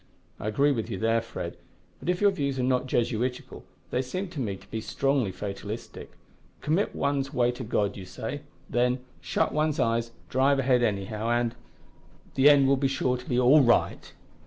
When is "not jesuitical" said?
2.63-3.63